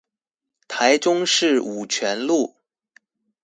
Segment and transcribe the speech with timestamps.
[0.67, 2.55] 台中市五權路